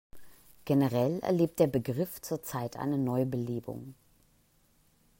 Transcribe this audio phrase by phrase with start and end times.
[0.65, 3.93] Generell erlebt der Begriff zurzeit eine Neubelebung.